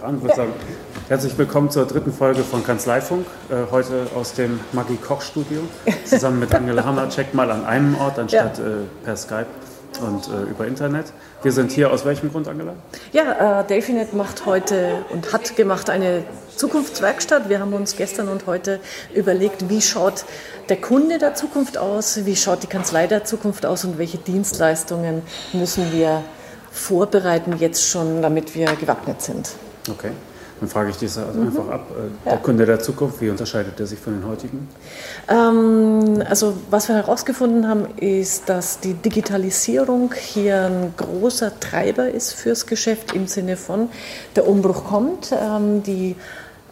an. 0.00 0.16
Ich 0.16 0.22
würde 0.22 0.36
sagen, 0.36 0.52
herzlich 1.08 1.36
willkommen 1.36 1.70
zur 1.70 1.86
dritten 1.86 2.12
Folge 2.12 2.42
von 2.42 2.64
Kanzleifunk. 2.64 3.26
Äh, 3.50 3.70
heute 3.70 4.06
aus 4.16 4.32
dem 4.32 4.58
Maggi 4.72 4.96
Koch 4.96 5.20
Studio 5.20 5.60
zusammen 6.04 6.40
mit 6.40 6.54
Angela 6.54 6.84
Hammercheck 6.84 7.34
mal 7.34 7.50
an 7.50 7.66
einem 7.66 7.96
Ort 7.96 8.18
anstatt 8.18 8.58
ja. 8.58 8.64
äh, 8.64 8.68
per 9.04 9.16
Skype 9.16 9.46
und 10.00 10.28
äh, 10.28 10.50
über 10.50 10.66
Internet. 10.66 11.12
Wir 11.42 11.52
sind 11.52 11.72
hier 11.72 11.92
aus 11.92 12.06
welchem 12.06 12.30
Grund, 12.30 12.48
Angela? 12.48 12.74
Ja, 13.12 13.60
äh, 13.60 13.66
Delphinet 13.66 14.14
macht 14.14 14.46
heute 14.46 15.04
und 15.10 15.32
hat 15.32 15.56
gemacht 15.56 15.90
eine 15.90 16.24
Zukunftswerkstatt. 16.56 17.50
Wir 17.50 17.60
haben 17.60 17.74
uns 17.74 17.96
gestern 17.96 18.28
und 18.28 18.46
heute 18.46 18.80
überlegt, 19.14 19.68
wie 19.68 19.82
schaut 19.82 20.24
der 20.70 20.80
Kunde 20.80 21.18
der 21.18 21.34
Zukunft 21.34 21.76
aus, 21.76 22.24
wie 22.24 22.36
schaut 22.36 22.62
die 22.62 22.68
Kanzlei 22.68 23.06
der 23.06 23.24
Zukunft 23.24 23.66
aus 23.66 23.84
und 23.84 23.98
welche 23.98 24.18
Dienstleistungen 24.18 25.22
müssen 25.52 25.92
wir 25.92 26.22
vorbereiten 26.70 27.56
jetzt 27.58 27.86
schon, 27.86 28.22
damit 28.22 28.54
wir 28.54 28.74
gewappnet 28.76 29.20
sind. 29.20 29.50
Okay. 29.90 30.12
Dann 30.60 30.68
frage 30.68 30.90
ich 30.90 30.96
dich 30.96 31.16
also 31.18 31.40
mhm. 31.40 31.48
einfach 31.48 31.68
ab. 31.68 31.86
Äh, 31.90 32.24
der 32.24 32.32
ja. 32.34 32.38
Kunde 32.38 32.64
der 32.66 32.78
Zukunft, 32.78 33.20
wie 33.20 33.30
unterscheidet 33.30 33.80
er 33.80 33.86
sich 33.86 33.98
von 33.98 34.12
den 34.12 34.28
heutigen? 34.28 34.68
Ähm, 35.28 36.22
also 36.28 36.54
was 36.70 36.86
wir 36.86 36.94
herausgefunden 36.94 37.68
haben, 37.68 37.86
ist, 37.96 38.48
dass 38.48 38.78
die 38.78 38.94
Digitalisierung 38.94 40.14
hier 40.14 40.66
ein 40.66 40.94
großer 40.96 41.58
Treiber 41.58 42.08
ist 42.08 42.32
fürs 42.32 42.66
Geschäft 42.66 43.12
im 43.12 43.26
Sinne 43.26 43.56
von, 43.56 43.88
der 44.36 44.46
Umbruch 44.46 44.84
kommt. 44.84 45.32
Ähm, 45.32 45.82
die 45.82 46.14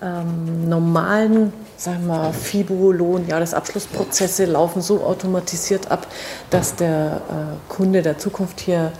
ähm, 0.01 0.69
normalen 0.69 1.53
sagen 1.77 2.07
wir, 2.07 2.33
FIBO, 2.33 2.93
Lohn, 2.93 3.27
Jahresabschlussprozesse 3.27 4.45
laufen 4.45 4.83
so 4.83 5.03
automatisiert 5.03 5.91
ab, 5.91 6.07
dass 6.51 6.77
der 6.77 7.23
äh, 7.29 7.73
Kunde 7.73 8.03
der 8.03 8.19
Zukunft 8.19 8.61
hier 8.61 8.93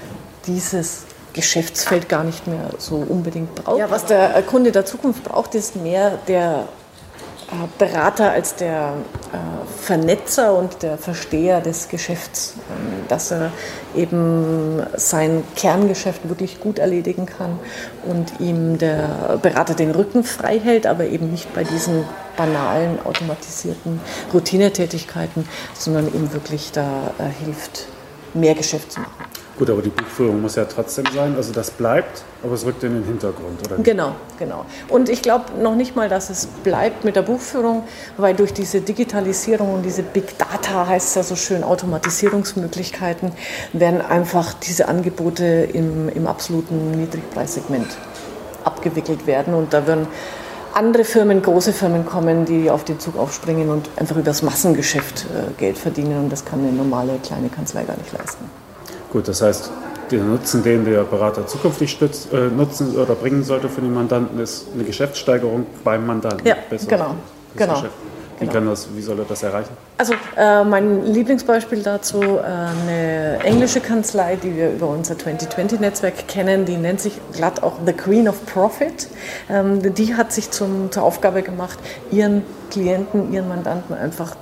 dieses 0.47 1.05
Geschäftsfeld 1.33 2.09
gar 2.09 2.25
nicht 2.25 2.47
mehr 2.47 2.71
so 2.79 2.97
unbedingt 2.97 3.55
braucht. 3.55 3.79
Ja, 3.79 3.91
was 3.91 4.07
der 4.07 4.43
Kunde 4.43 4.73
der 4.73 4.85
Zukunft 4.85 5.25
braucht, 5.25 5.55
ist 5.55 5.77
mehr 5.77 6.19
der 6.29 6.67
äh, 7.51 7.55
Berater 7.79 8.31
als 8.31 8.55
der 8.55 8.95
äh, 9.33 9.37
Vernetzer 9.83 10.55
und 10.55 10.83
der 10.83 10.99
Versteher 10.99 11.61
des 11.61 11.89
Geschäfts, 11.89 12.55
ähm, 12.71 13.07
dass 13.09 13.33
er 13.33 13.51
eben 13.97 14.83
sein 14.95 15.43
Kerngeschäft 15.57 16.29
wirklich 16.29 16.61
gut 16.61 16.79
erledigen 16.79 17.27
kann 17.27 17.59
und 18.05 18.39
ihm 18.39 18.79
der 18.79 19.39
Berater 19.43 19.75
den 19.75 19.91
Rücken 19.91 20.23
frei 20.23 20.61
hält, 20.61 20.87
aber 20.87 21.07
eben 21.07 21.31
nicht 21.31 21.53
bei 21.53 21.65
diesen 21.65 22.05
banalen, 22.37 22.99
automatisierten 23.05 24.01
Routinetätigkeiten, 24.33 25.49
sondern 25.75 26.07
ihm 26.15 26.33
wirklich 26.33 26.71
da 26.73 27.13
äh, 27.19 27.45
hilft, 27.45 27.87
mehr 28.33 28.55
Geschäft 28.55 28.93
zu 28.93 29.01
machen. 29.01 29.30
Gut, 29.61 29.69
aber 29.69 29.83
die 29.83 29.91
Buchführung 29.91 30.41
muss 30.41 30.57
ja 30.57 30.65
trotzdem 30.65 31.05
sein. 31.15 31.37
Also 31.37 31.53
das 31.53 31.71
bleibt, 31.71 32.23
aber 32.43 32.55
es 32.55 32.65
rückt 32.65 32.83
in 32.83 32.95
den 32.95 33.05
Hintergrund, 33.05 33.61
oder? 33.67 33.77
Genau, 33.83 34.15
genau. 34.39 34.65
Und 34.89 35.11
ich 35.11 35.21
glaube 35.21 35.53
noch 35.61 35.75
nicht 35.75 35.95
mal, 35.95 36.09
dass 36.09 36.31
es 36.31 36.47
bleibt 36.47 37.05
mit 37.05 37.15
der 37.15 37.21
Buchführung, 37.21 37.83
weil 38.17 38.35
durch 38.35 38.55
diese 38.55 38.81
Digitalisierung 38.81 39.75
und 39.75 39.83
diese 39.83 40.03
Big 40.03 40.39
Data, 40.39 40.87
heißt 40.87 41.09
es 41.09 41.15
ja 41.15 41.23
so 41.23 41.37
schön, 41.37 41.63
Automatisierungsmöglichkeiten, 41.63 43.33
werden 43.75 44.01
einfach 44.01 44.55
diese 44.55 44.89
Angebote 44.89 45.45
im, 45.45 46.09
im 46.09 46.27
absoluten 46.27 46.93
Niedrigpreissegment 46.93 47.99
abgewickelt 48.65 49.27
werden. 49.27 49.53
Und 49.53 49.75
da 49.75 49.87
werden 49.87 50.09
andere 50.73 51.05
Firmen, 51.05 51.43
große 51.43 51.75
Firmen 51.75 52.07
kommen, 52.07 52.47
die 52.47 52.71
auf 52.71 52.85
den 52.85 52.99
Zug 52.99 53.19
aufspringen 53.19 53.69
und 53.69 53.91
einfach 53.97 54.17
übers 54.17 54.41
Massengeschäft 54.41 55.27
äh, 55.27 55.51
Geld 55.59 55.77
verdienen. 55.77 56.19
Und 56.19 56.33
das 56.33 56.47
kann 56.47 56.61
eine 56.61 56.73
normale 56.73 57.19
kleine 57.23 57.51
Kanzlei 57.51 57.85
gar 57.85 57.99
nicht 57.99 58.11
leisten. 58.17 58.60
Gut, 59.11 59.27
das 59.27 59.43
heißt, 59.43 59.71
der 60.11 60.23
Nutzen, 60.23 60.63
den 60.63 60.85
der 60.85 61.03
Berater 61.03 61.47
zukünftig 61.47 61.91
stützt, 61.91 62.33
äh, 62.33 62.49
nutzen 62.49 62.97
oder 62.97 63.15
bringen 63.15 63.43
sollte 63.45 63.69
für 63.69 63.81
den 63.81 63.95
Mandanten, 63.95 64.41
ist 64.41 64.67
eine 64.75 64.85
Geschäftssteigerung 64.85 65.67
beim 65.85 66.07
Mandanten. 66.07 66.47
Ja, 66.47 66.57
Besser 66.69 66.87
genau. 66.87 67.15
genau. 67.57 67.83
Wie, 68.41 68.47
kann 68.47 68.65
das, 68.65 68.89
wie 68.95 69.03
soll 69.03 69.19
er 69.19 69.27
das 69.27 69.43
erreichen? 69.43 69.69
Also 69.99 70.15
äh, 70.35 70.65
mein 70.65 71.05
Lieblingsbeispiel 71.05 71.83
dazu, 71.83 72.23
äh, 72.23 72.43
eine 72.43 73.39
englische 73.45 73.81
Kanzlei, 73.81 74.37
die 74.37 74.57
wir 74.57 74.71
über 74.73 74.89
unser 74.89 75.15
2020-Netzwerk 75.15 76.27
kennen, 76.27 76.65
die 76.65 76.79
nennt 76.79 77.01
sich 77.01 77.21
glatt 77.35 77.63
auch 77.63 77.75
The 77.85 77.93
Queen 77.93 78.29
of 78.29 78.47
Profit. 78.47 79.09
Ähm, 79.51 79.95
die 79.95 80.15
hat 80.15 80.33
sich 80.33 80.51
zum, 80.51 80.91
zur 80.91 81.03
Aufgabe 81.03 81.43
gemacht, 81.43 81.79
ihren 82.11 82.43
Klienten, 82.71 83.31
ihren 83.31 83.47
Mandanten 83.47 83.95
einfach 83.95 84.35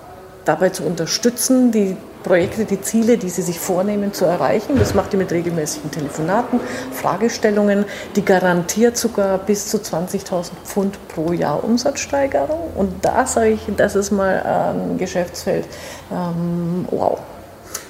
dabei 0.49 0.71
zu 0.71 0.83
unterstützen, 0.83 1.71
die 1.71 1.97
Projekte, 2.23 2.65
die 2.65 2.81
Ziele, 2.81 3.17
die 3.17 3.29
sie 3.29 3.43
sich 3.43 3.61
vornehmen, 3.61 4.13
zu 4.13 4.25
erreichen. 4.25 4.79
Das 4.79 4.95
macht 4.95 5.13
ihr 5.13 5.19
mit 5.19 5.31
regelmäßigen 5.31 5.91
Telefonaten, 5.91 6.61
Fragestellungen, 6.93 7.85
die 8.17 8.25
garantiert 8.25 8.97
sogar 8.97 9.39
bis 9.39 9.69
zu 9.69 9.79
20.000 9.79 10.51
Pfund 10.65 10.99
pro 11.09 11.33
Jahr 11.33 11.63
Umsatzsteigerung. 11.63 12.73
Und 12.75 13.05
da 13.05 13.27
sage 13.27 13.51
ich, 13.51 13.61
das 13.77 13.95
ist 13.95 14.11
mal 14.11 14.43
ein 14.43 14.99
Geschäftsfeld. 14.99 15.67
Ähm, 16.11 16.87
wow. 16.91 17.19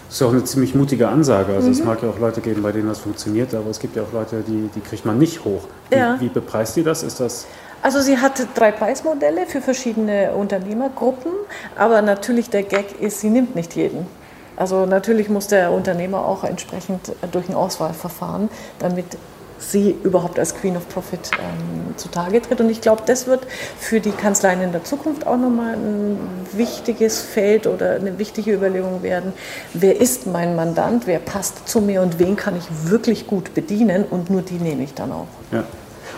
Das 0.08 0.14
ist 0.14 0.20
ja 0.20 0.26
auch 0.26 0.32
eine 0.32 0.44
ziemlich 0.44 0.74
mutige 0.74 1.08
Ansage. 1.08 1.52
Also 1.54 1.66
mhm. 1.66 1.72
es 1.72 1.84
mag 1.84 2.02
ja 2.02 2.08
auch 2.08 2.18
Leute 2.18 2.40
geben, 2.40 2.62
bei 2.62 2.72
denen 2.72 2.88
das 2.88 2.98
funktioniert, 2.98 3.54
aber 3.54 3.70
es 3.70 3.78
gibt 3.78 3.96
ja 3.96 4.02
auch 4.02 4.12
Leute, 4.12 4.42
die, 4.46 4.68
die 4.74 4.80
kriegt 4.80 5.04
man 5.04 5.18
nicht 5.18 5.44
hoch. 5.44 5.64
Wie, 5.90 5.96
ja. 5.96 6.16
wie 6.18 6.28
bepreist 6.28 6.76
ihr 6.76 6.84
das? 6.84 7.02
Ist 7.02 7.20
das 7.20 7.46
also 7.82 8.00
sie 8.00 8.18
hat 8.18 8.46
drei 8.54 8.72
Preismodelle 8.72 9.46
für 9.46 9.60
verschiedene 9.60 10.32
Unternehmergruppen, 10.32 11.32
aber 11.76 12.02
natürlich 12.02 12.50
der 12.50 12.62
Gag 12.62 13.00
ist, 13.00 13.20
sie 13.20 13.30
nimmt 13.30 13.54
nicht 13.54 13.76
jeden. 13.76 14.06
Also 14.56 14.86
natürlich 14.86 15.28
muss 15.28 15.46
der 15.46 15.70
Unternehmer 15.70 16.24
auch 16.24 16.42
entsprechend 16.42 17.12
durch 17.30 17.48
ein 17.48 17.54
Auswahlverfahren, 17.54 18.50
damit 18.80 19.16
sie 19.58 19.94
überhaupt 20.02 20.38
als 20.38 20.54
Queen 20.54 20.76
of 20.76 20.88
Profit 20.88 21.30
ähm, 21.32 21.96
zutage 21.96 22.40
tritt. 22.42 22.60
Und 22.60 22.70
ich 22.70 22.80
glaube, 22.80 23.02
das 23.06 23.26
wird 23.26 23.46
für 23.78 24.00
die 24.00 24.10
Kanzleien 24.10 24.60
in 24.62 24.72
der 24.72 24.84
Zukunft 24.84 25.26
auch 25.26 25.36
nochmal 25.36 25.74
ein 25.74 26.18
wichtiges 26.52 27.20
Feld 27.20 27.66
oder 27.66 27.92
eine 27.92 28.18
wichtige 28.18 28.52
Überlegung 28.52 29.02
werden. 29.02 29.32
Wer 29.74 30.00
ist 30.00 30.26
mein 30.26 30.56
Mandant? 30.56 31.06
Wer 31.06 31.18
passt 31.18 31.68
zu 31.68 31.80
mir 31.80 32.02
und 32.02 32.18
wen 32.18 32.36
kann 32.36 32.56
ich 32.56 32.90
wirklich 32.90 33.26
gut 33.26 33.54
bedienen? 33.54 34.04
Und 34.04 34.30
nur 34.30 34.42
die 34.42 34.58
nehme 34.58 34.82
ich 34.82 34.94
dann 34.94 35.12
auch. 35.12 35.26
Ja. 35.52 35.64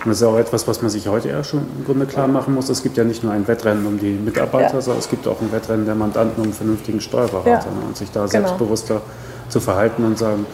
Und 0.05 0.11
das 0.11 0.19
ist 0.19 0.27
auch 0.27 0.39
etwas, 0.39 0.67
was 0.67 0.81
man 0.81 0.91
sich 0.91 1.09
heute 1.09 1.29
ja 1.29 1.45
schon 1.45 1.61
im 1.79 1.85
Grunde 1.85 2.07
klar 2.07 2.27
machen 2.27 2.55
muss. 2.55 2.71
Es 2.71 2.83
gibt 2.83 2.97
ja 2.97 3.05
nicht 3.05 3.23
nur 3.23 3.33
ein 3.33 3.47
Wettrennen 3.47 3.87
um 3.87 3.99
die 3.99 4.13
Mitarbeiter, 4.13 4.75
ja. 4.75 4.81
sondern 4.81 5.01
es 5.01 5.11
gibt 5.11 5.29
auch 5.29 5.41
ein 5.43 5.53
Wettrennen 5.53 5.85
der 5.85 5.95
Mandanten 5.95 6.39
um 6.39 6.45
einen 6.45 6.53
vernünftigen 6.55 7.03
Steuerberater. 7.03 7.51
Ja. 7.51 7.59
Ne? 7.59 7.87
Und 7.87 7.97
sich 7.97 8.11
da 8.11 8.21
genau. 8.21 8.31
selbstbewusster 8.31 9.03
zu 9.51 9.61
verhalten 9.61 10.05
und 10.05 10.19
sagen, 10.19 10.47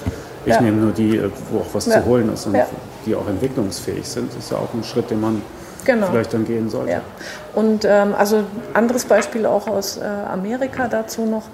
ich 0.45 0.53
ja. 0.53 0.61
nehme 0.61 0.79
nur 0.79 0.93
die, 0.93 1.21
wo 1.51 1.61
auch 1.61 1.67
was 1.73 1.85
zu 1.85 2.05
holen 2.05 2.33
ist 2.33 2.47
und 2.47 2.57
die 3.05 3.15
auch 3.15 3.29
entwicklungsfähig 3.29 4.07
sind, 4.07 4.31
ist 4.37 4.51
ja 4.51 4.59
auch 4.59 4.73
ein 4.75 4.83
Schritt, 4.83 5.11
den 5.11 5.21
man 5.21 5.43
genau. 5.85 6.09
vielleicht 6.09 6.35
dann 6.35 6.45
gehen 6.45 6.69
sollte. 6.69 6.91
Ja. 6.91 7.01
Und 7.55 7.85
ähm, 7.85 8.15
also 8.17 8.45
anderes 8.75 9.05
Beispiel 9.05 9.47
auch 9.47 9.67
aus 9.69 9.97
äh, 9.97 10.05
Amerika 10.05 10.89
dazu 10.89 11.25
noch. 11.25 11.45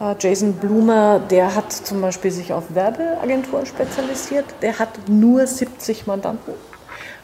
Äh, 0.00 0.14
Jason 0.18 0.54
Blumer, 0.54 1.20
der 1.30 1.54
hat 1.54 1.72
zum 1.72 2.00
Beispiel 2.00 2.30
sich 2.30 2.52
auf 2.52 2.64
Werbeagenturen 2.74 3.66
spezialisiert. 3.66 4.46
Der 4.62 4.78
hat 4.78 4.90
nur 5.08 5.46
70 5.46 6.06
Mandanten 6.06 6.54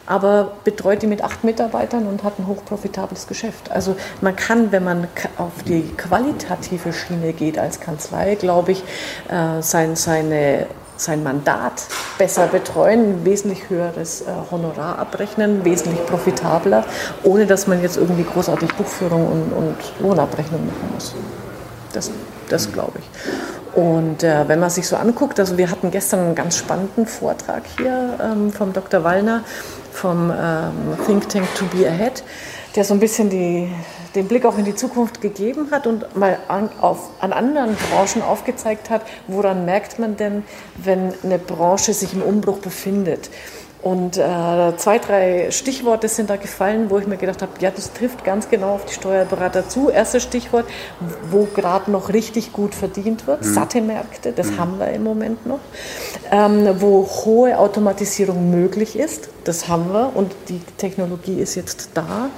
aber 0.05 0.53
betreut 0.63 1.01
die 1.01 1.07
mit 1.07 1.23
acht 1.23 1.43
Mitarbeitern 1.43 2.07
und 2.07 2.23
hat 2.23 2.39
ein 2.39 2.47
hochprofitables 2.47 3.27
Geschäft. 3.27 3.71
Also 3.71 3.95
man 4.21 4.35
kann, 4.35 4.71
wenn 4.71 4.83
man 4.83 5.07
auf 5.37 5.63
die 5.67 5.83
qualitative 5.97 6.93
Schiene 6.93 7.33
geht 7.33 7.57
als 7.57 7.79
Kanzlei, 7.79 8.35
glaube 8.35 8.73
ich, 8.73 8.83
äh, 9.29 9.61
sein, 9.61 9.95
seine 9.95 10.67
sein 11.01 11.23
Mandat 11.23 11.83
besser 12.17 12.47
betreuen, 12.47 13.25
wesentlich 13.25 13.69
höheres 13.69 14.21
äh, 14.21 14.25
Honorar 14.51 14.99
abrechnen, 14.99 15.65
wesentlich 15.65 16.05
profitabler, 16.05 16.85
ohne 17.23 17.47
dass 17.47 17.67
man 17.67 17.81
jetzt 17.81 17.97
irgendwie 17.97 18.23
großartig 18.23 18.73
Buchführung 18.75 19.27
und, 19.27 19.51
und 19.51 19.75
Lohnabrechnung 19.99 20.65
machen 20.65 20.89
muss. 20.93 21.15
Das, 21.93 22.11
das 22.49 22.71
glaube 22.71 22.99
ich. 22.99 23.75
Und 23.75 24.23
äh, 24.23 24.47
wenn 24.47 24.59
man 24.59 24.69
sich 24.69 24.87
so 24.87 24.97
anguckt, 24.97 25.39
also 25.39 25.57
wir 25.57 25.71
hatten 25.71 25.91
gestern 25.91 26.19
einen 26.19 26.35
ganz 26.35 26.57
spannenden 26.57 27.07
Vortrag 27.07 27.63
hier 27.77 28.17
ähm, 28.21 28.51
vom 28.51 28.73
Dr. 28.73 29.03
Wallner 29.03 29.43
vom 30.01 30.31
ähm, 30.35 30.73
Think 31.05 31.29
Tank 31.29 31.47
To 31.55 31.65
Be 31.65 31.87
Ahead, 31.87 32.23
der 32.75 32.83
so 32.83 32.95
ein 32.95 32.99
bisschen 32.99 33.29
die, 33.29 33.69
den 34.15 34.27
Blick 34.27 34.45
auch 34.45 34.57
in 34.57 34.65
die 34.65 34.73
Zukunft 34.73 35.21
gegeben 35.21 35.69
hat 35.69 35.85
und 35.85 36.15
mal 36.15 36.39
an, 36.47 36.69
auf, 36.81 37.11
an 37.19 37.31
anderen 37.31 37.75
Branchen 37.75 38.23
aufgezeigt 38.23 38.89
hat, 38.89 39.03
woran 39.27 39.63
merkt 39.65 39.99
man 39.99 40.17
denn, 40.17 40.43
wenn 40.75 41.13
eine 41.23 41.37
Branche 41.37 41.93
sich 41.93 42.13
im 42.13 42.23
Umbruch 42.23 42.57
befindet. 42.57 43.29
Und 43.81 44.17
äh, 44.17 44.77
zwei, 44.77 44.99
drei 44.99 45.49
Stichworte 45.49 46.07
sind 46.07 46.29
da 46.29 46.35
gefallen, 46.35 46.89
wo 46.89 46.99
ich 46.99 47.07
mir 47.07 47.17
gedacht 47.17 47.41
habe, 47.41 47.51
ja, 47.59 47.71
das 47.71 47.93
trifft 47.93 48.23
ganz 48.23 48.47
genau 48.49 48.75
auf 48.75 48.85
die 48.85 48.93
Steuerberater 48.93 49.67
zu. 49.67 49.89
Erstes 49.89 50.23
Stichwort, 50.23 50.65
wo 51.31 51.45
gerade 51.45 51.89
noch 51.89 52.09
richtig 52.09 52.53
gut 52.53 52.75
verdient 52.75 53.25
wird, 53.25 53.43
mhm. 53.43 53.53
satte 53.53 53.81
Märkte, 53.81 54.33
das 54.33 54.51
mhm. 54.51 54.59
haben 54.59 54.79
wir 54.79 54.89
im 54.91 55.03
Moment 55.03 55.47
noch, 55.47 55.59
ähm, 56.31 56.75
wo 56.79 57.07
hohe 57.25 57.57
Automatisierung 57.57 58.51
möglich 58.51 58.97
ist 58.97 59.29
das 59.43 59.67
haben 59.67 59.91
wir 59.91 60.11
und 60.13 60.33
die 60.49 60.59
Technologie 60.77 61.39
ist 61.39 61.55
jetzt 61.55 61.89
da. 61.93 62.29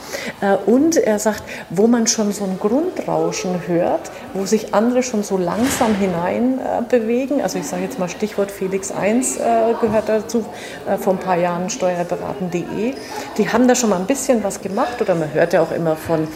Äh, 0.41 0.55
und 0.69 0.97
er 0.97 1.19
sagt, 1.19 1.43
wo 1.69 1.87
man 1.87 2.07
schon 2.07 2.31
so 2.31 2.45
ein 2.45 2.57
Grundrauschen 2.59 3.67
hört, 3.67 4.11
wo 4.33 4.45
sich 4.45 4.73
andere 4.73 5.03
schon 5.03 5.23
so 5.23 5.37
langsam 5.37 5.95
hinein 5.95 6.59
äh, 6.59 6.81
bewegen, 6.87 7.41
also 7.41 7.59
ich 7.59 7.67
sage 7.67 7.83
jetzt 7.83 7.99
mal 7.99 8.09
Stichwort 8.09 8.51
Felix 8.51 8.91
1 8.91 9.37
äh, 9.37 9.41
gehört 9.81 10.09
dazu, 10.09 10.45
vor 10.99 11.13
ein 11.13 11.19
paar 11.19 11.32
Jahren 11.37 11.69
steuerberaten.de, 11.69 12.93
die 13.37 13.49
haben 13.49 13.67
da 13.67 13.75
schon 13.75 13.89
mal 13.89 13.99
ein 13.99 14.05
bisschen 14.05 14.43
was 14.43 14.61
gemacht 14.61 15.01
oder 15.01 15.15
man 15.15 15.33
hört 15.33 15.53
ja 15.53 15.61
auch 15.61 15.71
immer 15.71 15.95
von, 15.95 16.27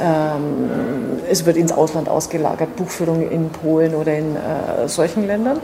ähm, 0.00 0.70
es 1.30 1.44
wird 1.46 1.56
ins 1.56 1.72
Ausland 1.72 2.08
ausgelagert, 2.08 2.76
Buchführung 2.76 3.28
in 3.28 3.50
Polen 3.50 3.94
oder 3.94 4.16
in 4.16 4.36
äh, 4.36 4.88
solchen 4.88 5.26
Ländern 5.26 5.60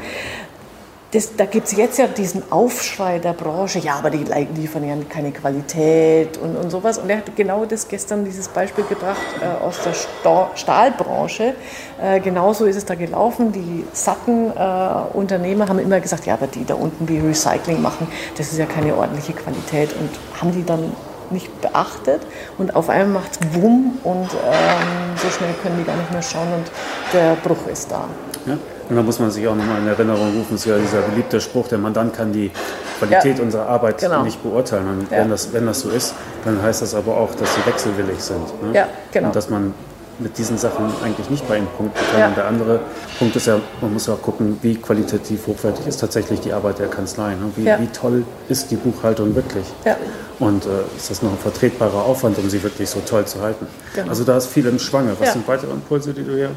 das, 1.15 1.37
da 1.37 1.45
gibt 1.45 1.69
es 1.69 1.77
jetzt 1.77 1.97
ja 1.97 2.09
diesen 2.09 2.51
Aufschrei 2.51 3.21
der 3.21 3.35
Branche, 3.35 3.79
ja, 3.79 3.95
aber 3.95 4.11
die 4.11 4.25
liefern 4.57 4.87
ja 4.87 4.97
keine 5.09 5.31
Qualität 5.31 6.37
und, 6.39 6.57
und 6.57 6.71
sowas. 6.71 6.99
Und 6.99 7.09
er 7.09 7.19
hat 7.19 7.37
genau 7.37 7.65
das 7.67 7.87
gestern, 7.87 8.25
dieses 8.25 8.49
Beispiel 8.49 8.83
gebracht 8.85 9.23
äh, 9.41 9.65
aus 9.65 9.81
der 9.85 9.95
Sta 9.95 10.51
Stahlbranche. 10.57 11.55
Äh, 12.03 12.19
genauso 12.19 12.65
ist 12.65 12.75
es 12.75 12.85
da 12.85 12.97
gelaufen. 12.97 13.53
Die 13.53 13.85
satten 13.93 14.51
äh, 14.51 15.17
Unternehmer 15.17 15.69
haben 15.69 15.79
immer 15.79 16.01
gesagt, 16.01 16.27
ja, 16.27 16.35
aber 16.35 16.49
die 16.49 16.65
da 16.65 16.75
unten, 16.75 17.07
die 17.07 17.21
Recycling 17.21 17.81
machen, 17.81 18.09
das 18.37 18.51
ist 18.51 18.59
ja 18.59 18.67
keine 18.67 18.97
ordentliche 18.97 19.35
Qualität. 19.35 19.91
Und 19.93 20.11
haben 20.41 20.51
die 20.51 20.65
dann 20.65 20.93
nicht 21.31 21.61
beachtet 21.61 22.23
und 22.59 22.77
auf 22.77 22.91
einmal 22.91 23.23
macht 23.23 23.41
es 23.41 23.55
Wumm 23.55 23.99
und 24.05 24.29
ähm, 24.33 25.17
so 25.17 25.29
schnell 25.31 25.55
können 25.63 25.79
die 25.79 25.85
gar 25.85 25.97
nicht 25.97 26.13
mehr 26.13 26.23
schauen 26.23 26.53
und 26.53 26.71
der 27.15 27.35
Bruch 27.37 27.67
ist 27.67 27.91
da. 27.91 28.05
Ja. 28.47 28.59
Und 28.89 28.97
da 28.97 29.03
muss 29.03 29.19
man 29.19 29.31
sich 29.31 29.47
auch 29.49 29.55
nochmal 29.55 29.81
in 29.81 29.89
Erinnerung 29.89 30.37
rufen, 30.37 30.55
es 30.55 30.61
ist 30.61 30.67
ja 30.67 30.79
dieser 30.79 31.01
beliebte 31.03 31.41
Spruch, 31.41 31.69
der 31.69 31.79
Mandant 31.79 32.15
kann 32.15 32.33
die 32.33 32.51
Qualität 32.99 33.39
ja. 33.39 33.45
unserer 33.45 33.67
Arbeit 33.67 33.99
genau. 33.99 34.23
nicht 34.23 34.43
beurteilen. 34.43 34.89
Und 34.89 35.11
ja. 35.11 35.19
wenn, 35.19 35.31
das, 35.31 35.53
wenn 35.53 35.67
das 35.67 35.81
so 35.81 35.91
ist, 35.91 36.15
dann 36.45 36.61
heißt 36.61 36.83
das 36.83 36.95
aber 36.95 37.17
auch, 37.17 37.35
dass 37.35 37.55
sie 37.55 37.67
wechselwillig 37.67 38.21
sind. 38.21 38.63
Ne? 38.63 38.75
Ja, 38.75 38.89
genau. 39.11 39.29
Und 39.29 39.37
dass 39.37 39.49
man 39.49 39.73
mit 40.19 40.39
diesen 40.39 40.59
Sachen 40.59 40.93
eigentlich 41.03 41.29
nicht 41.31 41.47
bei 41.49 41.59
ihnen 41.59 41.67
punkten 41.77 41.99
kann. 42.11 42.21
Ja. 42.21 42.29
Und 42.29 42.37
der 42.37 42.47
andere 42.47 42.81
Punkt 43.19 43.35
ist 43.37 43.47
ja, 43.47 43.61
man 43.81 43.93
muss 43.93 44.09
auch 44.09 44.21
gucken, 44.21 44.59
wie 44.63 44.77
qualitativ 44.77 45.47
hochwertig 45.47 45.87
ist 45.87 46.01
tatsächlich 46.01 46.41
die 46.41 46.53
Arbeit 46.53 46.79
der 46.79 46.89
Kanzlei. 46.89 47.31
Ne? 47.31 47.51
Wie, 47.57 47.65
ja. 47.65 47.81
wie, 47.81 47.87
toll 47.89 48.25
ist 48.49 48.71
die 48.71 48.77
Buchhaltung 48.77 49.35
wirklich? 49.35 49.67
Ja. 49.85 49.97
Und 50.39 50.67
äh, 50.67 50.69
ist 50.97 51.11
das 51.11 51.23
noch 51.23 51.33
ein 51.33 51.39
vertretbarer 51.39 52.05
Aufwand, 52.05 52.39
um 52.39 52.49
sie 52.49 52.63
wirklich 52.63 52.89
so 52.89 53.01
toll 53.01 53.25
zu 53.25 53.41
halten? 53.41 53.67
Genau. 53.95 54.09
Also 54.09 54.25
da 54.25 54.37
ist 54.37 54.47
viel 54.47 54.67
im 54.67 54.79
Schwange. 54.79 55.17
Was 55.19 55.33
sind 55.33 55.47
weitere 55.49 55.73
Impulse, 55.73 56.13
die 56.13 56.25
du 56.25 56.35
hier 56.35 56.51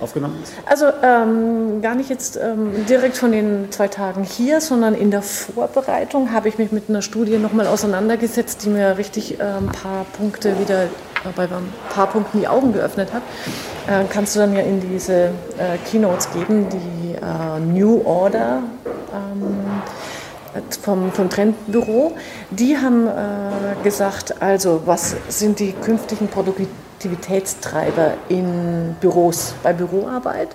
aufgenommen? 0.00 0.42
Also 0.66 0.86
ähm, 1.02 1.82
gar 1.82 1.94
nicht 1.94 2.10
jetzt 2.10 2.36
ähm, 2.36 2.86
direkt 2.86 3.16
von 3.16 3.32
den 3.32 3.70
zwei 3.70 3.88
Tagen 3.88 4.24
hier, 4.24 4.60
sondern 4.60 4.94
in 4.94 5.10
der 5.10 5.22
Vorbereitung 5.22 6.32
habe 6.32 6.48
ich 6.48 6.58
mich 6.58 6.72
mit 6.72 6.88
einer 6.88 7.02
Studie 7.02 7.38
nochmal 7.38 7.66
auseinandergesetzt, 7.66 8.64
die 8.64 8.70
mir 8.70 8.98
richtig 8.98 9.40
äh, 9.40 9.42
ein 9.42 9.66
paar 9.66 10.04
Punkte 10.16 10.58
wieder, 10.58 10.84
äh, 10.84 10.88
bei 11.34 11.44
ein 11.44 11.72
paar 11.90 12.08
Punkten 12.08 12.40
die 12.40 12.48
Augen 12.48 12.72
geöffnet 12.72 13.12
hat. 13.12 13.22
Äh, 13.86 14.04
kannst 14.08 14.34
du 14.34 14.40
dann 14.40 14.54
ja 14.54 14.62
in 14.62 14.80
diese 14.80 15.12
äh, 15.58 15.78
Keynotes 15.90 16.30
geben, 16.32 16.66
die 16.70 17.14
äh, 17.14 17.60
New 17.60 18.02
Order. 18.04 18.62
Ähm, 19.12 19.82
vom, 20.82 21.10
vom 21.12 21.28
Trendbüro, 21.28 22.12
die 22.50 22.76
haben 22.76 23.08
äh, 23.08 23.82
gesagt, 23.82 24.40
also 24.40 24.82
was 24.84 25.16
sind 25.28 25.58
die 25.58 25.72
künftigen 25.72 26.28
Produkte, 26.28 26.66
Aktivitätstreiber 27.04 28.14
in 28.30 28.96
Büros, 28.98 29.54
bei 29.62 29.74
Büroarbeit. 29.74 30.48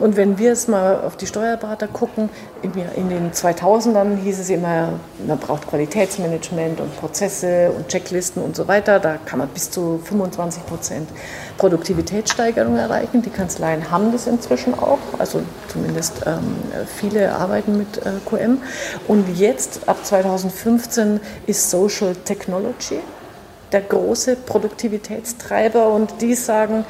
Und 0.00 0.16
wenn 0.16 0.36
wir 0.36 0.48
jetzt 0.48 0.68
mal 0.68 1.00
auf 1.00 1.16
die 1.16 1.28
Steuerberater 1.28 1.86
gucken, 1.86 2.28
in 2.62 3.08
den 3.08 3.30
2000ern 3.30 4.16
hieß 4.16 4.40
es 4.40 4.50
immer, 4.50 4.94
man 5.24 5.38
braucht 5.38 5.68
Qualitätsmanagement 5.68 6.80
und 6.80 6.96
Prozesse 6.96 7.70
und 7.70 7.86
Checklisten 7.86 8.42
und 8.42 8.56
so 8.56 8.66
weiter. 8.66 8.98
Da 8.98 9.16
kann 9.24 9.38
man 9.38 9.46
bis 9.50 9.70
zu 9.70 10.00
25 10.02 10.66
Prozent 10.66 11.08
Produktivitätssteigerung 11.56 12.76
erreichen. 12.76 13.22
Die 13.22 13.30
Kanzleien 13.30 13.88
haben 13.92 14.10
das 14.10 14.26
inzwischen 14.26 14.74
auch, 14.74 14.98
also 15.20 15.40
zumindest 15.68 16.22
ähm, 16.26 16.56
viele 16.96 17.32
arbeiten 17.32 17.78
mit 17.78 17.98
äh, 17.98 18.14
QM. 18.28 18.58
Und 19.06 19.38
jetzt 19.38 19.88
ab 19.88 20.04
2015 20.04 21.20
ist 21.46 21.70
Social 21.70 22.16
Technology 22.24 22.98
der 23.72 23.82
große 23.82 24.36
Produktivitätstreiber 24.36 25.88
und 25.88 26.20
die 26.20 26.34
sagen, 26.34 26.84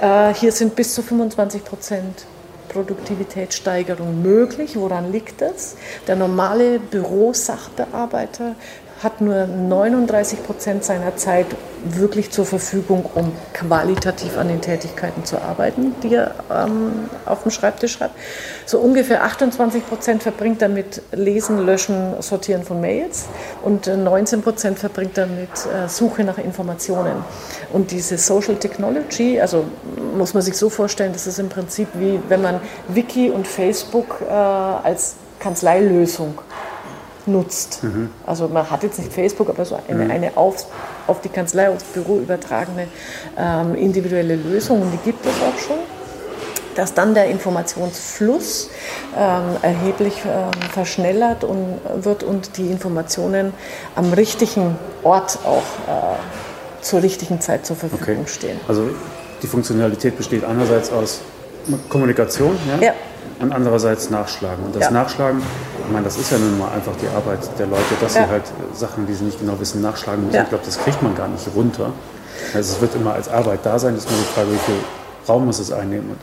äh, 0.00 0.34
hier 0.34 0.52
sind 0.52 0.76
bis 0.76 0.94
zu 0.94 1.02
25 1.02 1.64
Prozent 1.64 2.26
Produktivitätssteigerung 2.68 4.20
möglich. 4.22 4.76
Woran 4.76 5.10
liegt 5.10 5.40
das? 5.40 5.76
Der 6.06 6.16
normale 6.16 6.78
Bürosachbearbeiter 6.78 8.54
hat 9.02 9.20
nur 9.20 9.46
39 9.46 10.42
Prozent 10.42 10.84
seiner 10.84 11.16
Zeit 11.16 11.46
wirklich 11.84 12.30
zur 12.30 12.46
Verfügung, 12.46 13.04
um 13.14 13.32
qualitativ 13.52 14.38
an 14.38 14.48
den 14.48 14.60
Tätigkeiten 14.60 15.24
zu 15.24 15.40
arbeiten, 15.40 15.94
die 16.02 16.14
er 16.14 16.34
ähm, 16.50 17.08
auf 17.26 17.42
dem 17.42 17.50
Schreibtisch 17.50 18.00
hat. 18.00 18.10
So 18.64 18.78
ungefähr 18.78 19.22
28 19.22 19.86
Prozent 19.86 20.22
verbringt 20.22 20.62
er 20.62 20.68
mit 20.68 21.02
Lesen, 21.12 21.64
Löschen, 21.64 22.14
Sortieren 22.20 22.64
von 22.64 22.80
Mails 22.80 23.26
und 23.62 23.86
19 23.86 24.38
äh, 24.38 24.42
Prozent 24.42 24.78
verbringt 24.78 25.18
er 25.18 25.26
mit 25.26 25.50
äh, 25.50 25.88
Suche 25.88 26.24
nach 26.24 26.38
Informationen. 26.38 27.24
Und 27.72 27.90
diese 27.90 28.16
Social 28.16 28.56
Technology, 28.56 29.40
also 29.40 29.64
muss 30.16 30.32
man 30.32 30.42
sich 30.42 30.56
so 30.56 30.70
vorstellen, 30.70 31.12
das 31.12 31.26
ist 31.26 31.38
im 31.38 31.50
Prinzip 31.50 31.88
wie 31.94 32.18
wenn 32.28 32.42
man 32.42 32.60
Wiki 32.88 33.30
und 33.30 33.46
Facebook 33.46 34.22
äh, 34.22 34.32
als 34.32 35.16
Kanzleilösung 35.38 36.38
nutzt. 37.26 37.82
Mhm. 37.82 38.10
Also 38.26 38.48
man 38.48 38.70
hat 38.70 38.82
jetzt 38.82 38.98
nicht 38.98 39.12
Facebook, 39.12 39.48
aber 39.48 39.64
so 39.64 39.78
eine, 39.88 40.04
mhm. 40.04 40.10
eine 40.10 40.36
auf, 40.36 40.66
auf 41.06 41.20
die 41.20 41.28
Kanzlei, 41.28 41.70
aufs 41.70 41.84
Büro 41.84 42.18
übertragene 42.18 42.88
ähm, 43.38 43.74
individuelle 43.74 44.36
Lösung 44.36 44.82
und 44.82 44.92
die 44.92 44.98
gibt 44.98 45.24
es 45.24 45.32
auch 45.32 45.58
schon 45.58 45.78
dass 46.76 46.92
dann 46.92 47.14
der 47.14 47.30
Informationsfluss 47.30 48.68
ähm, 49.16 49.56
erheblich 49.62 50.14
ähm, 50.26 50.50
verschnellert 50.70 51.42
und, 51.42 51.80
wird 52.02 52.22
und 52.22 52.58
die 52.58 52.70
Informationen 52.70 53.54
am 53.94 54.12
richtigen 54.12 54.76
Ort 55.02 55.38
auch 55.44 55.62
äh, 55.88 56.82
zur 56.82 57.02
richtigen 57.02 57.40
Zeit 57.40 57.64
zur 57.64 57.76
Verfügung 57.76 58.20
okay. 58.20 58.30
stehen. 58.30 58.60
Also 58.68 58.90
die 59.42 59.46
Funktionalität 59.46 60.18
besteht 60.18 60.44
einerseits 60.44 60.92
aus 60.92 61.22
Kommunikation, 61.88 62.58
ja? 62.78 62.88
ja 62.88 62.94
und 63.40 63.52
andererseits 63.52 64.10
Nachschlagen. 64.10 64.64
Und 64.64 64.74
das 64.74 64.84
ja. 64.84 64.90
Nachschlagen, 64.90 65.40
ich 65.86 65.92
meine, 65.92 66.04
das 66.04 66.16
ist 66.16 66.30
ja 66.30 66.38
nun 66.38 66.58
mal 66.58 66.70
einfach 66.72 66.92
die 67.00 67.08
Arbeit 67.08 67.38
der 67.58 67.66
Leute, 67.66 67.82
dass 68.00 68.14
ja. 68.14 68.24
sie 68.24 68.30
halt 68.30 68.44
Sachen, 68.74 69.06
die 69.06 69.14
sie 69.14 69.24
nicht 69.24 69.40
genau 69.40 69.58
wissen, 69.60 69.82
nachschlagen 69.82 70.24
müssen. 70.24 70.36
Ja. 70.36 70.42
Ich 70.42 70.48
glaube, 70.48 70.64
das 70.64 70.78
kriegt 70.78 71.02
man 71.02 71.14
gar 71.14 71.28
nicht 71.28 71.46
runter. 71.54 71.92
Also 72.54 72.74
es 72.74 72.80
wird 72.80 72.94
immer 72.94 73.14
als 73.14 73.28
Arbeit 73.28 73.60
da 73.64 73.78
sein, 73.78 73.96
ist 73.96 74.10
nur 74.10 74.18
die 74.18 74.24
Frage, 74.34 74.52
wie 74.52 74.58
viel 74.58 74.78
Raum 75.28 75.46
muss 75.46 75.58
es 75.58 75.72
einnehmen. 75.72 76.10
Und 76.10 76.18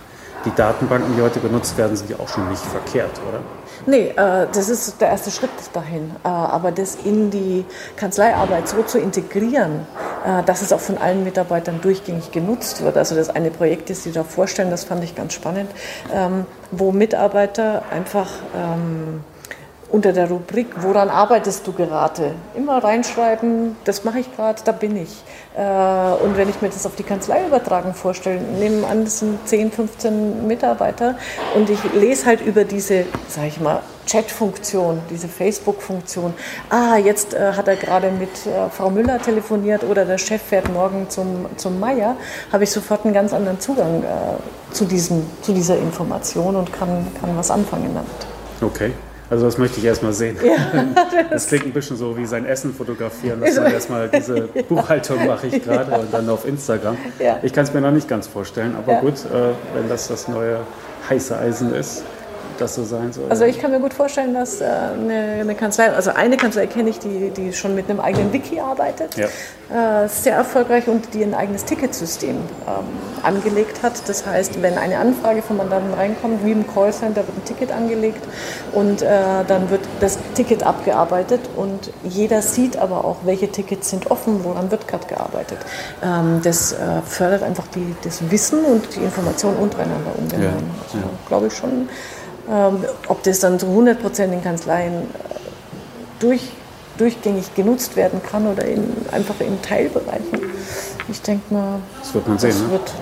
die 0.46 0.56
Datenbanken, 0.56 1.16
die 1.16 1.22
heute 1.22 1.40
benutzt 1.40 1.78
werden, 1.78 1.96
sind 1.96 2.10
ja 2.10 2.18
auch 2.20 2.28
schon 2.28 2.50
nicht 2.50 2.62
verkehrt, 2.62 3.12
oder? 3.30 3.40
Nee, 3.86 4.10
äh, 4.10 4.48
das 4.54 4.70
ist 4.70 5.00
der 5.00 5.10
erste 5.10 5.32
Schritt 5.32 5.50
dahin. 5.74 6.12
Äh, 6.24 6.28
aber 6.28 6.72
das 6.72 6.96
in 7.04 7.30
die 7.30 7.66
Kanzleiarbeit 7.96 8.68
so 8.68 8.84
zu 8.84 9.00
integrieren, 9.00 9.88
dass 10.46 10.62
es 10.62 10.72
auch 10.72 10.80
von 10.80 10.98
allen 10.98 11.24
Mitarbeitern 11.24 11.82
durchgängig 11.82 12.32
genutzt 12.32 12.84
wird. 12.84 12.98
Also 12.98 13.16
das 13.16 13.30
eine 13.30 13.52
Projekt, 13.52 13.90
das 13.90 14.04
Sie 14.04 14.12
da 14.12 14.24
vorstellen, 14.24 14.70
das 14.70 14.84
fand 14.84 15.04
ich 15.04 15.16
ganz 15.16 15.34
spannend, 15.34 15.70
ähm, 16.14 16.46
wo 16.72 16.92
Mitarbeiter 16.92 17.84
einfach 17.92 18.30
ähm, 18.56 19.22
unter 19.94 20.12
der 20.12 20.28
Rubrik, 20.28 20.68
woran 20.78 21.10
arbeitest 21.10 21.68
du 21.68 21.72
gerade? 21.72 22.34
Immer 22.56 22.84
reinschreiben, 22.84 23.76
das 23.84 24.04
mache 24.04 24.20
ich 24.20 24.36
gerade, 24.36 24.60
da 24.66 24.72
bin 24.72 24.98
ich. 24.98 25.24
Äh, 25.56 26.24
und 26.24 26.36
wenn 26.36 26.50
ich 26.50 26.64
mir 26.64 26.70
das 26.70 26.88
auf 26.88 26.96
die 26.96 27.04
Kanzlei 27.04 27.46
übertragen 27.46 27.94
vorstelle, 27.94 28.42
nehmen 28.42 28.84
an, 28.86 29.04
das 29.04 29.20
sind 29.20 29.48
10, 29.48 29.72
15 29.72 30.48
Mitarbeiter 30.48 31.16
und 31.54 31.70
ich 31.70 31.80
lese 31.94 32.26
halt 32.26 32.42
über 32.42 32.64
diese, 32.64 33.06
sage 33.28 33.48
ich 33.50 33.60
mal, 33.60 33.82
Chat-Funktion, 34.06 35.02
diese 35.10 35.28
Facebook-Funktion. 35.28 36.34
Ah, 36.70 36.98
jetzt 36.98 37.34
äh, 37.34 37.54
hat 37.54 37.68
er 37.68 37.76
gerade 37.76 38.12
mit 38.12 38.30
äh, 38.46 38.70
Frau 38.70 38.90
Müller 38.90 39.22
telefoniert 39.22 39.84
oder 39.84 40.06
der 40.06 40.18
Chef 40.18 40.42
fährt 40.42 40.72
morgen 40.72 41.10
zum, 41.10 41.46
zum 41.58 41.80
Meier, 41.80 42.16
habe 42.52 42.64
ich 42.64 42.72
sofort 42.72 43.06
einen 43.06 43.14
ganz 43.14 43.34
anderen 43.34 43.60
Zugang 43.60 44.04
äh, 44.04 44.74
zu, 44.74 44.86
diesem, 44.86 45.26
zu 45.42 45.54
dieser 45.54 45.78
Information 45.78 46.56
und 46.56 46.72
kann, 46.74 47.08
kann 47.20 47.36
was 47.38 47.52
anfangen 47.52 47.94
damit. 47.94 48.12
Okay. 48.62 48.92
Also 49.30 49.46
das 49.46 49.58
möchte 49.58 49.80
ich 49.80 49.86
erstmal 49.86 50.14
sehen. 50.14 50.38
Ja, 50.44 50.54
das, 50.72 51.24
das, 51.32 51.48
klingt 51.48 51.66
ein 51.66 51.74
bisschen 51.74 51.98
so 51.98 52.16
wie 52.18 52.26
sein 52.26 52.46
Essen 52.46 52.72
fotografieren, 52.74 53.42
dass 53.42 53.56
man 53.56 53.72
erstmal 53.72 54.10
diese 54.10 54.42
Buchhaltung 54.70 55.26
mache 55.26 55.48
ich 55.48 55.64
gerade 55.64 55.92
ja. 55.92 55.98
und 55.98 56.14
dann 56.14 56.30
auf 56.30 56.46
Instagram. 56.48 56.98
Ja. 57.18 57.40
Ich 57.42 57.52
kann 57.52 57.64
es 57.64 57.74
mir 57.74 57.82
noch 57.82 57.92
nicht 57.92 58.08
ganz 58.08 58.28
vorstellen, 58.28 58.76
aber 58.76 59.00
gut, 59.02 59.16
äh, 59.26 59.54
wenn 59.74 59.90
das 59.90 60.08
das 60.08 60.28
neue 60.28 60.60
heiße 61.10 61.36
Eisen 61.36 61.74
ist, 61.74 62.04
das 62.58 62.76
so 62.76 62.84
sein 62.84 63.12
soll. 63.14 63.26
Also 63.30 63.46
ich 63.46 63.60
kann 63.60 63.72
mir 63.72 63.80
gut 63.80 63.94
vorstellen, 63.94 64.34
dass 64.34 64.62
äh, 64.62 64.66
eine, 64.66 65.38
eine, 65.42 65.56
Kanzlei, 65.56 65.92
also 65.92 66.12
eine 66.12 66.38
Kanzlei 66.38 66.68
kenne 66.68 66.90
ich, 66.90 67.00
die, 67.00 67.30
die 67.32 67.54
schon 67.54 67.76
mit 67.76 67.90
einem 67.90 68.00
eigenen 68.00 68.32
Wiki 68.34 68.60
arbeitet, 68.60 69.16
ja. 69.18 70.04
äh, 70.04 70.08
sehr 70.08 70.36
erfolgreich 70.36 70.88
und 70.88 71.14
die 71.14 71.24
ein 71.24 71.34
eigenes 71.34 71.66
Ticketsystem 71.66 72.36
ähm, 72.36 72.44
angelegt 73.24 73.84
hat. 73.84 74.08
Das 74.08 74.26
heißt, 74.26 74.62
wenn 74.62 74.78
eine 74.78 74.98
Anfrage 74.98 75.42
vom 75.42 75.58
Mandanten 75.58 75.94
reinkommt, 75.94 76.46
wie 76.46 76.52
im 76.52 76.68
Callcenter 76.68 77.28
wird 77.28 77.38
ein 77.38 77.46
Ticket 77.46 77.72
angelegt 77.72 78.24
und 78.72 79.02
äh, 79.02 79.08
dann 79.48 79.70
wird 79.70 79.82
das 80.00 80.18
Ticket 80.36 80.64
abgearbeitet 80.64 81.42
und 81.56 81.92
jeder 82.04 82.42
sieht 82.42 82.78
aber 82.78 83.06
auch, 83.06 83.18
welche 83.26 83.50
Tickets 83.50 83.90
sind 83.90 84.12
offen, 84.12 84.44
woran 84.44 84.72
wird 84.72 84.88
gerade 84.88 85.08
gearbeitet. 85.08 85.58
Ähm, 86.04 86.42
das 86.44 86.76
fördert 87.06 87.44
einfach 87.44 87.68
die, 87.68 87.96
das 88.04 88.30
Wissen 88.32 88.64
und 88.66 88.96
die 88.96 89.00
Information 89.00 89.56
untereinander 89.56 90.12
ungemein. 90.18 90.44
Ja. 90.44 90.84
Also, 90.84 90.98
ja. 90.98 91.04
glaube 91.28 91.48
ich 91.48 91.54
schon. 91.54 91.88
Ähm, 92.50 92.84
ob 93.08 93.24
das 93.24 93.40
dann 93.40 93.58
zu 93.58 93.68
100 93.68 94.02
Prozent 94.02 94.34
in 94.34 94.44
Kanzleien 94.44 94.94
äh, 94.94 95.06
durch, 96.20 96.50
durchgängig 96.98 97.54
genutzt 97.56 97.96
werden 97.96 98.22
kann 98.22 98.48
oder 98.48 98.66
in, 98.66 98.84
einfach 99.12 99.40
in 99.40 99.62
Teilbereichen. 99.62 100.40
Ich 101.08 101.22
denke 101.22 101.54
mal, 101.54 101.80
das 102.02 102.14
wird 102.14 102.28
man 102.28 102.38
sehen. 102.38 102.50
Das 102.52 102.60
ne? 102.62 102.72
wird 102.72 102.94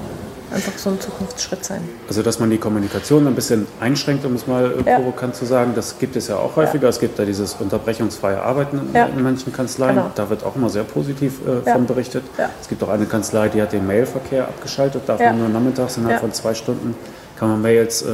einfach 0.54 0.78
so 0.78 0.90
ein 0.90 1.00
Zukunftsschritt 1.00 1.64
sein. 1.64 1.82
Also, 2.08 2.22
dass 2.22 2.40
man 2.40 2.50
die 2.50 2.58
Kommunikation 2.58 3.26
ein 3.26 3.36
bisschen 3.36 3.68
einschränkt, 3.80 4.26
um 4.26 4.36
es 4.36 4.48
mal 4.48 4.74
ja. 4.86 4.98
provokant 4.98 5.36
zu 5.36 5.46
sagen, 5.46 5.74
das 5.76 5.98
gibt 5.98 6.16
es 6.16 6.28
ja 6.28 6.38
auch 6.38 6.56
häufiger. 6.56 6.84
Ja. 6.84 6.90
Es 6.90 7.00
gibt 7.00 7.18
ja 7.18 7.26
dieses 7.26 7.56
unterbrechungsfreie 7.56 8.42
Arbeiten 8.42 8.78
in, 8.78 8.94
ja. 8.94 9.06
in 9.06 9.24
manchen 9.24 9.54
Kanzleien. 9.54 9.96
Genau. 9.96 10.12
Da 10.14 10.30
wird 10.30 10.44
auch 10.44 10.56
immer 10.56 10.70
sehr 10.70 10.84
positiv 10.84 11.40
äh, 11.48 11.70
von 11.70 11.86
berichtet. 11.86 12.24
Es 12.62 12.68
gibt 12.68 12.84
auch 12.84 12.90
eine 12.90 13.06
Kanzlei, 13.06 13.50
die 13.50 13.62
hat 13.62 13.72
den 13.72 13.88
Mailverkehr 13.88 14.44
abgeschaltet, 14.44 15.04
darf 15.08 15.20
man 15.20 15.40
nur 15.40 15.50
nachmittags 15.50 15.98
innerhalb 15.98 16.20
von 16.20 16.34
zwei 16.34 16.54
Stunden 16.54 16.96
kann 17.42 17.50
man 17.50 17.62
Mails 17.64 18.04
äh, 18.04 18.08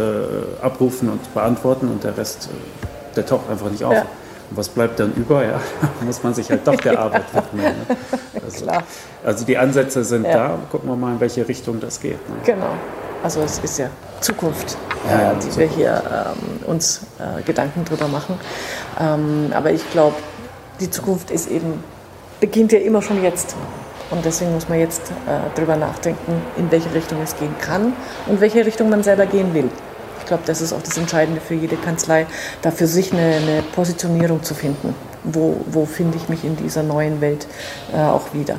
abrufen 0.61 1.09
und 1.09 1.33
beantworten 1.33 1.89
und 1.89 2.01
der 2.01 2.15
Rest, 2.17 2.47
äh, 2.49 3.13
der 3.13 3.25
taucht 3.25 3.49
einfach 3.49 3.69
nicht 3.69 3.83
auf. 3.83 3.91
Ja. 3.91 4.03
Und 4.49 4.55
was 4.55 4.69
bleibt 4.69 5.01
dann 5.01 5.13
über? 5.15 5.43
Ja, 5.43 5.59
muss 6.05 6.23
man 6.23 6.33
sich 6.33 6.49
halt 6.49 6.65
doch 6.65 6.77
der 6.77 6.97
Arbeit 6.97 7.25
widmen. 7.33 7.65
Ne? 7.65 7.97
Also, 8.41 8.65
also, 9.25 9.45
die 9.45 9.57
Ansätze 9.57 10.05
sind 10.05 10.23
ja. 10.25 10.33
da. 10.33 10.59
Gucken 10.71 10.89
wir 10.89 10.95
mal, 10.95 11.11
in 11.11 11.19
welche 11.19 11.45
Richtung 11.45 11.81
das 11.81 11.99
geht. 11.99 12.13
Ne? 12.29 12.37
Genau. 12.45 12.69
Also 13.21 13.41
es 13.41 13.59
ist 13.59 13.79
ja 13.79 13.89
Zukunft, 14.21 14.77
ja, 15.05 15.33
äh, 15.33 15.35
die 15.35 15.49
Zukunft. 15.49 15.59
wir 15.59 15.67
hier 15.67 16.03
ähm, 16.09 16.65
uns 16.65 17.01
äh, 17.19 17.41
Gedanken 17.41 17.83
drüber 17.83 18.07
machen. 18.07 18.39
Ähm, 18.97 19.51
aber 19.53 19.71
ich 19.71 19.91
glaube, 19.91 20.15
die 20.79 20.89
Zukunft 20.89 21.31
ist 21.31 21.51
eben, 21.51 21.83
beginnt 22.39 22.71
ja 22.71 22.79
immer 22.79 23.01
schon 23.01 23.21
jetzt. 23.21 23.57
Und 24.09 24.23
deswegen 24.23 24.53
muss 24.53 24.69
man 24.69 24.79
jetzt 24.79 25.11
äh, 25.11 25.39
darüber 25.55 25.75
nachdenken, 25.75 26.41
in 26.57 26.71
welche 26.71 26.93
Richtung 26.93 27.21
es 27.21 27.35
gehen 27.37 27.53
kann 27.59 27.93
und 28.27 28.39
welche 28.39 28.65
Richtung 28.65 28.89
man 28.89 29.03
selber 29.03 29.25
gehen 29.25 29.53
will. 29.53 29.69
Ich 30.19 30.25
glaube, 30.25 30.43
das 30.45 30.61
ist 30.61 30.73
auch 30.73 30.81
das 30.81 30.97
Entscheidende 30.97 31.41
für 31.41 31.53
jede 31.53 31.75
Kanzlei, 31.77 32.25
da 32.61 32.71
für 32.71 32.87
sich 32.87 33.13
eine, 33.13 33.21
eine 33.21 33.63
Positionierung 33.75 34.43
zu 34.43 34.53
finden. 34.53 34.93
Wo, 35.23 35.61
wo 35.67 35.85
finde 35.85 36.17
ich 36.17 36.29
mich 36.29 36.43
in 36.43 36.55
dieser 36.55 36.83
neuen 36.83 37.21
Welt 37.21 37.47
äh, 37.93 37.97
auch 37.97 38.33
wieder? 38.33 38.55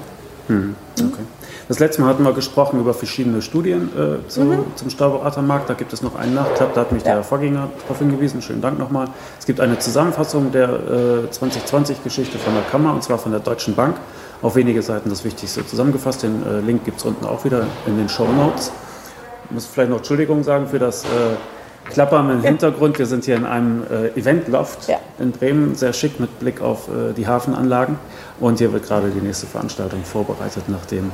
Mhm. 0.49 0.77
Okay. 0.99 1.23
Das 1.69 1.79
letzte 1.79 2.01
Mal 2.01 2.09
hatten 2.09 2.23
wir 2.23 2.33
gesprochen 2.33 2.81
über 2.81 2.95
verschiedene 2.95 3.43
Studien 3.43 3.91
äh, 3.95 4.27
zu, 4.29 4.41
mhm. 4.41 4.65
zum 4.75 4.89
Steuerberatermarkt. 4.89 5.69
Da 5.69 5.75
gibt 5.75 5.93
es 5.93 6.03
noch 6.03 6.17
einen 6.17 6.35
Nachklapp, 6.35 6.75
da 6.75 6.81
hat 6.81 6.93
mich 6.93 7.05
ja. 7.05 7.15
der 7.15 7.23
Vorgänger 7.23 7.69
darauf 7.83 7.99
hingewiesen. 7.99 8.41
Schönen 8.41 8.63
Dank 8.63 8.79
nochmal. 8.79 9.09
Es 9.39 9.45
gibt 9.45 9.61
eine 9.61 9.79
Zusammenfassung 9.79 10.51
der 10.51 10.69
äh, 10.69 11.35
2020-Geschichte 11.35 12.39
von 12.39 12.55
der 12.55 12.63
Kammer 12.65 12.95
und 12.95 13.03
zwar 13.03 13.19
von 13.19 13.33
der 13.33 13.41
Deutschen 13.41 13.75
Bank 13.75 13.97
auf 14.43 14.57
wenige 14.57 14.83
Seiten 14.83 15.11
das 15.11 15.25
Wichtigste 15.25 15.67
zusammengefasst. 15.67 16.23
Den 16.23 16.45
äh, 16.47 16.61
Link 16.61 16.85
gibt 16.85 16.99
es 16.99 17.05
unten 17.05 17.27
auch 17.27 17.45
wieder 17.45 17.67
in 17.87 17.97
den 17.97 18.09
Show 18.09 18.27
Notes. 18.27 18.71
Ich 19.47 19.51
muss 19.51 19.67
vielleicht 19.67 19.91
noch 19.91 19.99
Entschuldigung 19.99 20.43
sagen 20.45 20.69
für 20.69 20.79
das 20.79 21.05
äh, 21.05 21.07
Klappern 21.91 22.31
im 22.31 22.43
Hintergrund. 22.43 22.99
Wir 22.99 23.07
sind 23.07 23.25
hier 23.25 23.37
in 23.37 23.47
einem 23.47 23.83
äh, 23.91 24.09
Eventloft 24.19 24.89
ja. 24.89 24.99
in 25.19 25.33
Bremen, 25.33 25.75
sehr 25.75 25.93
schick 25.93 26.21
mit 26.21 26.39
Blick 26.39 26.61
auf 26.61 26.89
äh, 26.89 27.13
die 27.15 27.27
Hafenanlagen. 27.27 27.99
Und 28.41 28.59
hier 28.59 28.73
wird 28.73 28.87
gerade 28.87 29.11
die 29.11 29.21
nächste 29.21 29.47
Veranstaltung 29.47 30.05
vorbereitet, 30.05 30.65
nachdem 30.69 31.07
äh, 31.07 31.11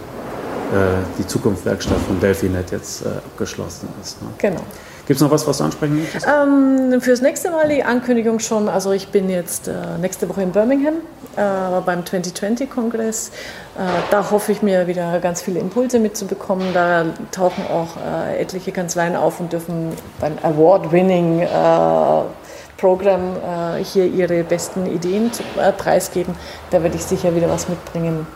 die 1.19 1.27
Zukunftswerkstatt 1.27 1.99
von 2.07 2.19
Delphinet 2.21 2.73
jetzt 2.73 3.03
äh, 3.03 3.09
abgeschlossen 3.09 3.89
ist. 4.03 4.21
Ne? 4.21 4.29
Genau. 4.39 4.61
Gibt 5.07 5.19
es 5.19 5.23
noch 5.23 5.31
was, 5.31 5.47
was 5.47 5.59
du 5.59 5.65
ansprechen 5.65 5.99
möchtest? 5.99 6.27
Ähm, 6.27 7.01
fürs 7.01 7.21
nächste 7.21 7.51
Mal 7.51 7.69
die 7.69 7.85
Ankündigung 7.85 8.39
schon. 8.39 8.69
Also 8.69 8.93
ich 8.93 9.09
bin 9.09 9.29
jetzt 9.29 9.69
äh, 9.69 9.73
nächste 10.01 10.29
Woche 10.29 10.43
in 10.43 10.53
Birmingham 10.53 10.95
äh, 11.37 11.81
beim 11.85 12.01
2020-Kongress. 12.01 13.29
Äh, 13.29 13.81
da 14.11 14.31
hoffe 14.31 14.53
ich 14.53 14.63
mir 14.63 14.87
wieder 14.87 15.21
ganz 15.21 15.43
viele 15.43 15.61
Impulse 15.61 15.99
mitzubekommen. 15.99 16.69
Da 16.73 17.05
tauchen 17.33 17.65
auch 17.67 17.99
äh, 17.99 18.41
etliche 18.41 18.73
Kanzleien 18.73 19.15
auf 19.15 19.41
und 19.41 19.53
dürfen 19.53 19.93
beim 20.21 20.39
Award-Winning 20.43 21.41
äh, 21.41 21.49
Programm 22.79 23.37
äh, 23.37 23.85
hier 23.85 24.07
ihre 24.07 24.43
besten 24.43 24.87
Ideen 24.87 25.33
zu, 25.33 25.43
preisgeben. 25.77 26.35
Da 26.71 26.83
werde 26.83 26.97
ich 26.97 27.05
sicher 27.05 27.35
wieder 27.37 27.51
was 27.51 27.69
mitbringen 27.69 28.27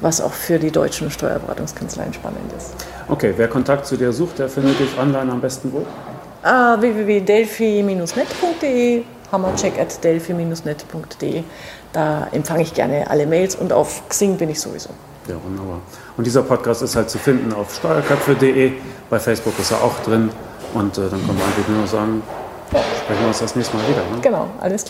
was 0.00 0.20
auch 0.20 0.32
für 0.32 0.58
die 0.58 0.70
deutschen 0.70 1.10
Steuerberatungskanzleien 1.10 2.12
spannend 2.12 2.52
ist. 2.56 2.74
Okay, 3.08 3.34
wer 3.36 3.48
Kontakt 3.48 3.86
zu 3.86 3.96
dir 3.96 4.12
sucht, 4.12 4.38
der 4.38 4.48
findet 4.48 4.78
dich 4.78 4.96
online 4.98 5.32
am 5.32 5.40
besten 5.40 5.72
wo? 5.72 5.84
Uh, 6.44 6.80
www.delphi-net.de, 6.80 9.02
hammercheck 9.32 9.78
at 9.78 10.04
delphi-net.de. 10.04 11.42
Da 11.92 12.28
empfange 12.32 12.62
ich 12.62 12.74
gerne 12.74 13.10
alle 13.10 13.26
Mails 13.26 13.56
und 13.56 13.72
auf 13.72 14.08
Xing 14.08 14.36
bin 14.36 14.50
ich 14.50 14.60
sowieso. 14.60 14.90
Ja, 15.26 15.34
wunderbar. 15.44 15.80
Und 16.16 16.26
dieser 16.26 16.42
Podcast 16.42 16.82
ist 16.82 16.96
halt 16.96 17.10
zu 17.10 17.18
finden 17.18 17.52
auf 17.52 17.74
steuerköpfe.de. 17.74 18.72
Bei 19.10 19.18
Facebook 19.18 19.58
ist 19.58 19.72
er 19.72 19.82
auch 19.82 19.98
drin. 20.04 20.30
Und 20.74 20.96
äh, 20.96 21.02
dann 21.02 21.26
können 21.26 21.38
wir 21.38 21.44
eigentlich 21.44 21.68
nur 21.68 21.86
sagen, 21.86 22.22
sprechen 22.68 23.20
wir 23.20 23.28
uns 23.28 23.38
das 23.38 23.56
nächste 23.56 23.76
Mal 23.76 23.88
wieder. 23.88 24.02
Ne? 24.02 24.20
Genau, 24.22 24.48
alles 24.60 24.84
klar. 24.84 24.86